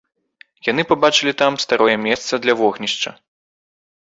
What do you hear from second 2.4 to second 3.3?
для вогнішча.